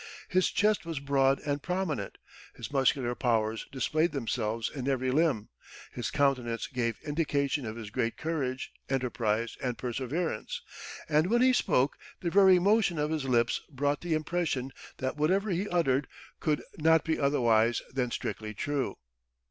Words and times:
His 0.29 0.49
chest 0.49 0.83
was 0.83 0.99
broad 0.99 1.39
and 1.41 1.61
prominent; 1.61 2.17
his 2.55 2.73
muscular 2.73 3.13
powers 3.13 3.67
displayed 3.71 4.13
themselves 4.13 4.67
in 4.67 4.87
every 4.87 5.11
limb; 5.11 5.49
his 5.91 6.09
countenance 6.09 6.65
gave 6.65 6.97
indication 7.03 7.67
of 7.67 7.75
his 7.75 7.91
great 7.91 8.17
courage, 8.17 8.71
enterprise, 8.89 9.55
and 9.61 9.77
perseverance; 9.77 10.63
and 11.07 11.27
when 11.27 11.43
he 11.43 11.53
spoke 11.53 11.99
the 12.21 12.31
very 12.31 12.57
motion 12.57 12.97
of 12.97 13.11
his 13.11 13.25
lips 13.25 13.61
brought 13.69 14.01
the 14.01 14.15
impression 14.15 14.71
that 14.97 15.17
whatever 15.17 15.51
he 15.51 15.69
uttered 15.69 16.07
could 16.39 16.63
not 16.79 17.03
be 17.05 17.19
otherwise 17.19 17.83
than 17.93 18.09
strictly 18.09 18.55
true. 18.55 18.97